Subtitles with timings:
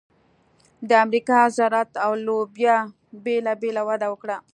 [0.87, 2.77] د امریکا ذرت او لوبیا
[3.23, 4.37] بېله بېله وده وکړه.